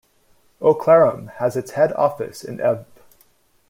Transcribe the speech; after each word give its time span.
"O 0.59 0.73
Clarim" 0.73 1.27
has 1.33 1.55
its 1.55 1.73
head 1.73 1.93
office 1.93 2.43
in 2.43 2.57
Edf. 2.57 2.85